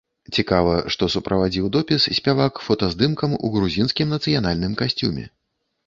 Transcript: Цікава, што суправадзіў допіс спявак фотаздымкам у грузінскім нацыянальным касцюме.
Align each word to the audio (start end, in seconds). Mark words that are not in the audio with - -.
Цікава, 0.35 0.71
што 0.95 1.09
суправадзіў 1.15 1.67
допіс 1.77 2.09
спявак 2.21 2.53
фотаздымкам 2.71 3.39
у 3.45 3.55
грузінскім 3.57 4.07
нацыянальным 4.19 4.73
касцюме. 4.85 5.33